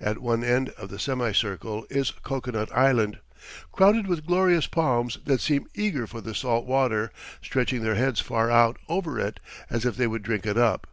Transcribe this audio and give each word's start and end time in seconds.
At 0.00 0.20
one 0.22 0.42
end 0.42 0.70
of 0.78 0.88
the 0.88 0.98
semicircle 0.98 1.86
is 1.90 2.10
Cocoanut 2.10 2.72
Island, 2.72 3.18
crowded 3.72 4.06
with 4.06 4.24
glorious 4.24 4.66
palms 4.66 5.18
that 5.26 5.42
seem 5.42 5.66
eager 5.74 6.06
for 6.06 6.22
the 6.22 6.34
salt 6.34 6.64
water, 6.64 7.12
stretching 7.42 7.82
their 7.82 7.94
heads 7.94 8.18
far 8.20 8.50
out 8.50 8.78
over 8.88 9.20
it, 9.20 9.38
as 9.68 9.84
if 9.84 9.98
they 9.98 10.06
would 10.06 10.22
drink 10.22 10.46
it 10.46 10.56
up. 10.56 10.86